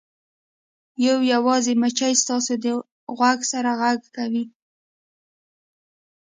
یو 1.07 1.17
یوازې 1.33 1.73
مچۍ 1.81 2.13
ستاسو 2.23 2.53
د 2.63 2.65
غوږ 3.17 3.39
سره 3.51 3.69
غږ 3.81 4.01
کوي 4.15 4.45